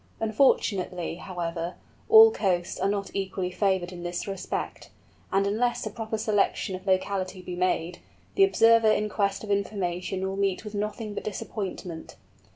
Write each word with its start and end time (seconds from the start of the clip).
Unfortunately, 0.19 1.17
however, 1.17 1.75
all 2.09 2.31
coasts 2.31 2.79
are 2.79 2.89
not 2.89 3.11
equally 3.13 3.51
favoured 3.51 3.91
in 3.91 4.01
this 4.01 4.27
respect, 4.27 4.89
and 5.31 5.45
unless 5.45 5.85
a 5.85 5.91
proper 5.91 6.17
selection 6.17 6.75
of 6.75 6.87
locality 6.87 7.39
be 7.43 7.55
made, 7.55 7.99
the 8.33 8.43
observer 8.43 8.89
in 8.91 9.09
quest 9.09 9.43
of 9.43 9.51
information 9.51 10.27
will 10.27 10.37
meet 10.37 10.63
with 10.63 10.73
nothing 10.73 11.13
but 11.13 11.23
disappointment. 11.23 12.15